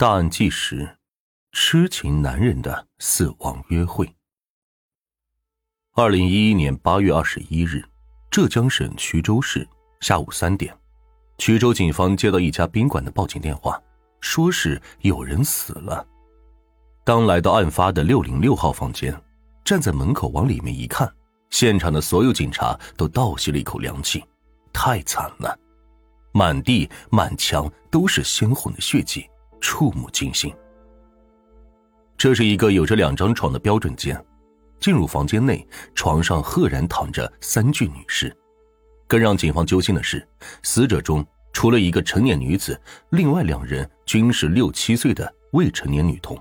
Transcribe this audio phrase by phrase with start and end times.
[0.00, 0.96] 大案纪实：
[1.50, 4.08] 痴情男人的死亡约会。
[5.96, 7.84] 二零一一年八月二十一日，
[8.30, 10.72] 浙江省衢州市下午三点，
[11.38, 13.82] 衢州警方接到一家宾馆的报警电话，
[14.20, 16.06] 说是有人死了。
[17.02, 19.20] 当来到案发的六零六号房间，
[19.64, 21.12] 站在门口往里面一看，
[21.50, 24.24] 现场的所有警察都倒吸了一口凉气，
[24.72, 25.58] 太惨了，
[26.30, 29.28] 满地满墙都是鲜红的血迹。
[29.60, 30.52] 触目惊心。
[32.16, 34.20] 这是一个有着两张床的标准间，
[34.80, 38.34] 进入房间内，床上赫然躺着三具女尸。
[39.06, 40.26] 更让警方揪心的是，
[40.62, 42.78] 死者中除了一个成年女子，
[43.10, 46.36] 另外两人均是六七岁的未成年女童。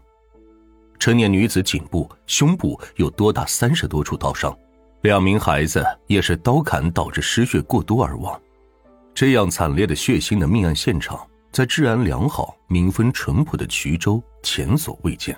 [0.99, 4.58] 成年女子颈部、胸部有多达三十多处刀伤，
[5.02, 8.41] 两名孩子也是刀砍导致失血过多而亡。
[9.13, 11.25] 这样惨烈的血腥的命案现场。
[11.52, 15.36] 在治安良好、民风淳朴的衢州前所未见，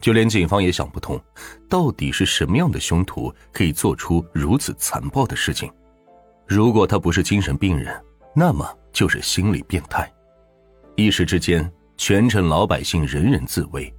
[0.00, 1.20] 就连警方也想不通，
[1.68, 5.70] 到底是什么样的凶徒可以做出如此残暴的事情？
[6.46, 7.94] 如果他不是精神病人，
[8.34, 10.12] 那么就是心理变态。
[10.96, 13.92] 一时之间，全城老百姓人人自危，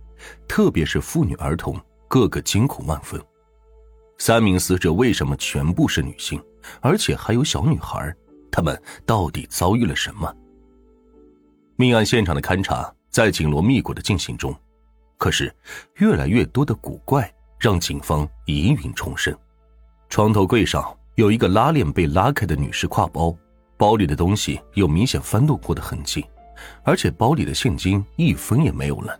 [0.48, 3.22] 特别是妇女儿童，个个惊恐万分。
[4.18, 6.42] 三名死者为什么全部是女性，
[6.82, 8.14] 而且还有小女孩？
[8.52, 10.34] 他们到底遭遇了什么？
[11.80, 14.54] 命案现场的勘查在紧锣密鼓的进行中，
[15.16, 15.54] 可是
[15.98, 19.36] 越来越多的古怪让警方疑云重生。
[20.10, 20.84] 床头柜上
[21.14, 23.38] 有一个拉链被拉开的女士挎包，
[23.78, 26.26] 包里的东西有明显翻动过的痕迹，
[26.82, 29.16] 而且包里的现金一分也没有了。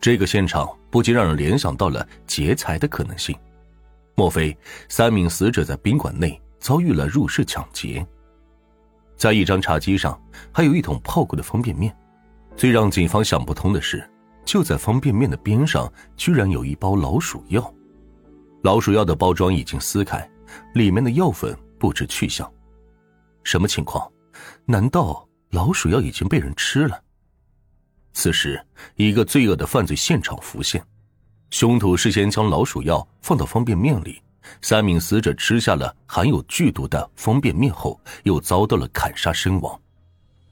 [0.00, 3.36] 这个现场不禁让人联想到了劫财的可能性。
[4.14, 4.56] 莫非
[4.88, 8.06] 三名死者在宾馆内遭遇了入室抢劫？
[9.16, 10.20] 在一张茶几上，
[10.52, 11.94] 还有一桶泡过的方便面。
[12.56, 14.08] 最让警方想不通的是，
[14.44, 17.74] 就在方便面的边上，居然有一包老鼠药。
[18.62, 20.28] 老鼠药的包装已经撕开，
[20.74, 22.50] 里面的药粉不知去向。
[23.42, 24.10] 什么情况？
[24.64, 27.00] 难道老鼠药已经被人吃了？
[28.12, 28.64] 此时，
[28.96, 30.84] 一个罪恶的犯罪现场浮现：
[31.50, 34.22] 凶徒事先将老鼠药放到方便面里。
[34.62, 39.80] 三名死者吃下了含有剧毒的方便面后，又遭到了砍杀身亡。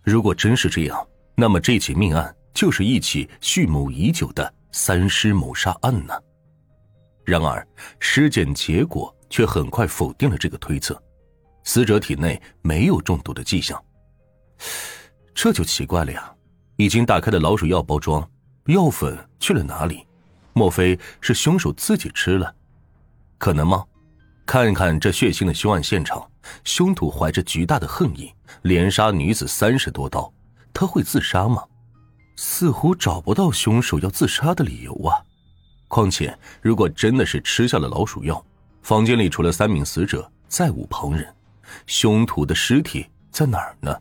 [0.03, 6.15] 如果真是这样，那么这起命案就是一起蓄谋已久的三尸谋杀案呢？
[7.25, 7.67] 然而，
[8.01, 11.01] 尸检结果却很快否定了这个推测，
[11.65, 13.83] 死者体内没有中毒的迹象。
[15.35, 16.33] 这就奇怪了呀！
[16.77, 18.29] 已经打开的老鼠药包装，
[18.67, 20.07] 药粉去了哪里？
[20.53, 22.55] 莫非是凶手自己吃了？
[23.43, 23.85] 可能吗？
[24.47, 26.25] 看看这血腥的凶案现场，
[26.63, 28.33] 凶徒怀着巨大的恨意，
[28.63, 30.33] 连杀女子三十多刀，
[30.73, 31.61] 他会自杀吗？
[32.37, 35.19] 似乎找不到凶手要自杀的理由啊！
[35.89, 38.41] 况且，如果真的是吃下了老鼠药，
[38.81, 41.27] 房间里除了三名死者，再无旁人，
[41.87, 43.93] 凶徒的尸体在哪儿呢？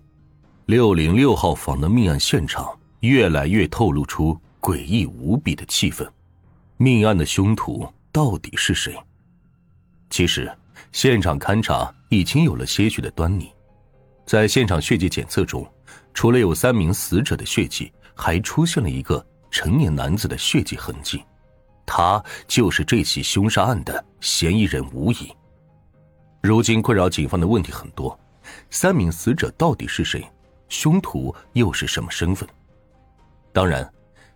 [0.67, 6.07] 六零六号房的命案现场越来越透露出诡异无比的气氛，
[6.77, 8.95] 命案的凶徒到底是谁？
[10.11, 10.51] 其实，
[10.91, 13.49] 现场勘查已经有了些许的端倪，
[14.25, 15.65] 在现场血迹检测中，
[16.13, 21.23] 除了有三名死者的血迹，还出现了一个成年男子的血迹痕迹，
[21.85, 25.33] 他就是这起凶杀案的嫌疑人无疑。
[26.43, 28.19] 如今困扰警方的问题很多：
[28.69, 30.21] 三名死者到底是谁？
[30.67, 32.47] 凶徒又是什么身份？
[33.53, 33.89] 当然，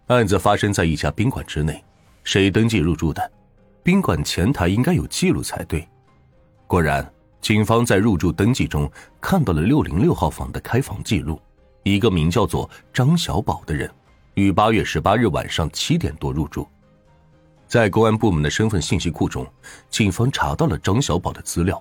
[0.08, 1.84] 案子发生在一家宾馆之内，
[2.24, 3.30] 谁登记入住的？
[3.86, 5.88] 宾馆前台应该有记录才对。
[6.66, 7.08] 果然，
[7.40, 8.92] 警方在入住登记中
[9.22, 11.40] 看到了六零六号房的开房记录。
[11.84, 13.88] 一个名叫做张小宝的人，
[14.34, 16.68] 于八月十八日晚上七点多入住。
[17.68, 19.46] 在公安部门的身份信息库中，
[19.92, 21.80] 警方查到了张小宝的资料。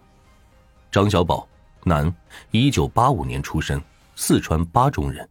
[0.92, 1.48] 张小宝，
[1.84, 2.14] 男，
[2.50, 3.80] 一九八五年出生，
[4.14, 5.26] 四川巴中人。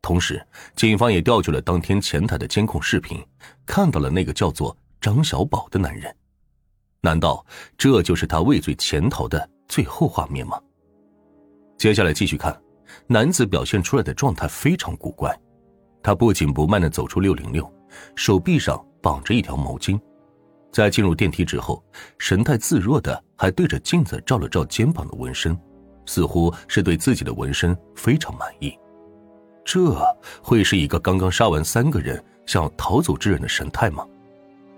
[0.00, 0.42] 同时，
[0.74, 3.22] 警方也调取了当天前台的监控视频，
[3.66, 4.74] 看到了那个叫做。
[5.02, 6.14] 张小宝的男人，
[7.00, 7.44] 难道
[7.76, 10.60] 这就是他畏罪潜逃的最后画面吗？
[11.76, 12.56] 接下来继续看，
[13.08, 15.36] 男子表现出来的状态非常古怪，
[16.04, 17.68] 他不紧不慢的走出六零六，
[18.14, 20.00] 手臂上绑着一条毛巾，
[20.70, 21.82] 在进入电梯之后，
[22.18, 25.58] 神态自若的还对着镜子照了照肩膀的纹身，
[26.06, 28.72] 似乎是对自己的纹身非常满意。
[29.64, 30.00] 这
[30.40, 34.06] 会是一个刚刚杀完三个人想要逃走之人的神态吗？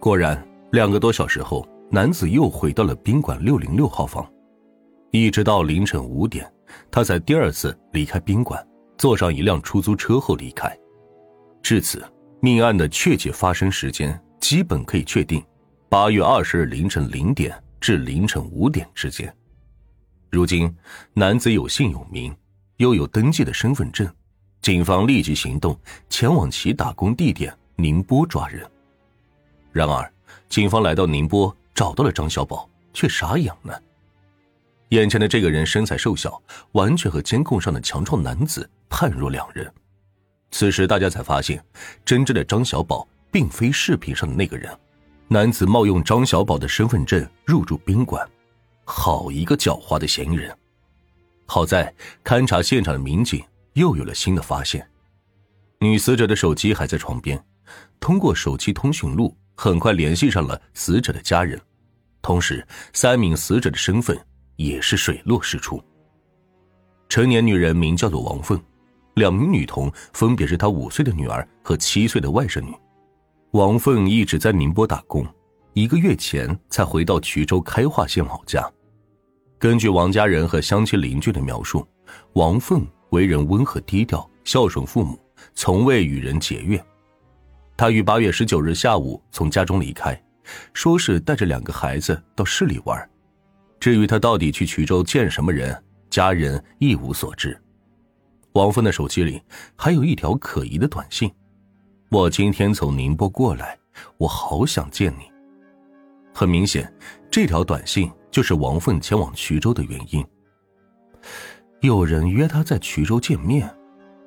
[0.05, 4.31] 果然，两个多小时后，男子又回到了宾馆六零六号房，
[5.12, 6.47] 一直到凌晨五点，
[6.91, 8.62] 他才第二次离开宾馆，
[8.99, 10.71] 坐上一辆出租车后离开。
[11.62, 12.05] 至此，
[12.41, 15.43] 命案的确切发生时间基本可以确定：
[15.89, 19.35] 八月二十日凌晨零点至凌晨五点之间。
[20.31, 20.71] 如今，
[21.15, 22.31] 男子有姓有名，
[22.77, 24.06] 又有登记的身份证，
[24.61, 25.75] 警方立即行动，
[26.11, 28.71] 前往其打工地点宁波抓人。
[29.75, 30.09] 然而，
[30.49, 33.82] 警方来到宁波，找到了张小宝，却傻眼了。
[34.91, 36.41] 眼前的这个人身材瘦小，
[36.73, 39.69] 完全和监控上的强壮男子判若两人。
[40.53, 41.61] 此时，大家才发现，
[42.05, 44.73] 真正的张小宝并非视频上的那个人。
[45.26, 48.25] 男子冒用张小宝的身份证入住宾馆，
[48.85, 50.56] 好一个狡猾的嫌疑人！
[51.47, 51.93] 好在
[52.23, 54.88] 勘察现场的民警又有了新的发现：
[55.81, 57.44] 女死者的手机还在床边，
[57.99, 61.61] 通过手机通讯录，很快联系上了死者的家人。
[62.23, 64.19] 同时，三名死者的身份
[64.56, 65.83] 也是水落石出。
[67.09, 68.61] 成年女人名叫做王凤。
[69.15, 72.75] 两名女童分别是她五岁的女儿和七岁的外甥女。
[73.53, 75.25] 王凤一直在宁波打工，
[75.73, 78.69] 一个月前才回到衢州开化县老家。
[79.56, 81.87] 根据王家人和乡亲邻居的描述，
[82.33, 85.17] 王凤为人温和低调，孝顺父母，
[85.55, 86.85] 从未与人结怨。
[87.76, 90.21] 他于八月十九日下午从家中离开，
[90.73, 93.11] 说是带着两个孩子到市里玩。
[93.81, 97.61] 至于他到底去衢州见什么人，家人一无所知。
[98.53, 99.43] 王凤的手机里
[99.75, 101.31] 还有一条可疑的短信
[102.11, 103.77] ：“我今天从宁波过来，
[104.19, 105.25] 我好想见你。”
[106.32, 106.93] 很明显，
[107.31, 110.25] 这条短信就是王凤前往衢州的原因。
[111.81, 113.69] 有人约他在衢州见面。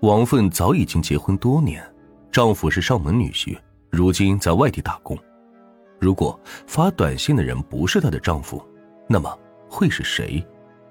[0.01, 1.83] 王凤早已经结婚多年，
[2.37, 3.57] 丈夫是上门女婿，
[3.89, 5.17] 如今在外地打工。
[5.99, 8.63] 如果发短信的人不是她的丈夫，
[9.09, 9.35] 那么
[9.67, 10.45] 会是谁？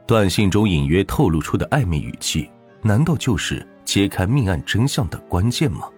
[0.09, 2.51] 短信中隐约透露出的暧昧语气。
[2.83, 5.89] 难道就是揭开命案真相的关键吗？